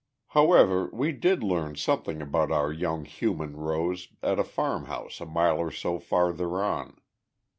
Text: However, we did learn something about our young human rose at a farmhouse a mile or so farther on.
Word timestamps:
However, 0.29 0.89
we 0.91 1.11
did 1.11 1.43
learn 1.43 1.75
something 1.75 2.23
about 2.23 2.51
our 2.51 2.73
young 2.73 3.05
human 3.05 3.55
rose 3.55 4.07
at 4.23 4.39
a 4.39 4.43
farmhouse 4.43 5.21
a 5.21 5.27
mile 5.27 5.59
or 5.59 5.69
so 5.69 5.99
farther 5.99 6.59
on. 6.63 6.99